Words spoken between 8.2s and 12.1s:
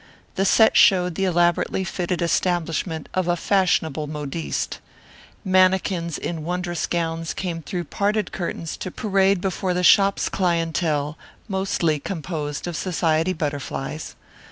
curtains to parade before the shop's clientele, mostly